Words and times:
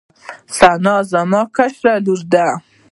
ثنا 0.57 0.95
زما 1.11 1.41
کشره 1.55 1.93
لور 2.05 2.21
ده 2.31 2.45